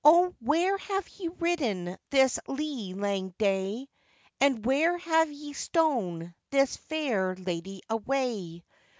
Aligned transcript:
''O, 0.03 0.33
where 0.39 0.79
have 0.79 1.07
ye 1.19 1.27
ridden 1.27 1.95
this 2.09 2.39
lee 2.47 2.91
lang 2.95 3.35
day, 3.37 3.87
And 4.39 4.65
where 4.65 4.97
have 4.97 5.31
ye 5.31 5.53
stown 5.53 6.33
this 6.49 6.75
fair 6.75 7.35
lady 7.35 7.83
away? 7.87 8.63